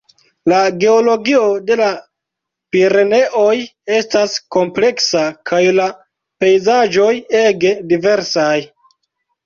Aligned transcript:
La 0.51 0.59
geologio 0.83 1.41
de 1.67 1.77
la 1.81 1.89
Pireneoj 2.77 3.53
estas 3.99 4.35
kompleksa 4.57 5.25
kaj 5.53 5.63
la 5.81 5.89
pejzaĝoj 6.43 7.15
ege 7.47 7.81
diversaj. 7.95 8.53